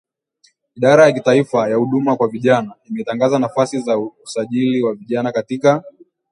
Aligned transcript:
Idara 0.75 1.05
ya 1.05 1.11
kitaifa 1.13 1.69
ya 1.69 1.75
huduma 1.75 2.15
kwa 2.15 2.27
vijana 2.27 2.73
imetangaza 2.83 3.39
nafasi 3.39 3.79
za 3.79 3.97
usajili 4.23 4.81
wa 4.83 4.95
vijana 4.95 5.31
katika 5.31 5.83